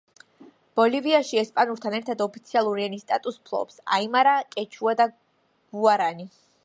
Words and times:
ბოლივიაში, 0.79 1.37
ესპანურთან 1.41 1.97
ერთად 1.97 2.23
ოფიციალური 2.25 2.85
ენის 2.87 3.05
სტატუსს 3.07 3.45
ფლობს 3.51 3.77
აიმარა, 3.99 4.35
კეჩუა 4.57 4.97
და 5.03 5.09
გუარანი. 5.13 6.29